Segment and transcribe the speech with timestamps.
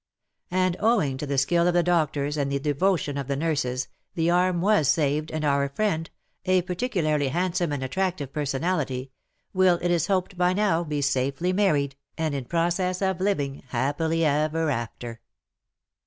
[0.49, 4.31] And, owing to the skill of the doctors and the devotion of the nurses, the
[4.31, 6.09] arm was saved and our friend—
[6.45, 9.11] a particularly handsome and attractive personality—
[9.53, 14.25] will it is hoped by now be safely married, and in process of living happily
[14.25, 15.21] ever after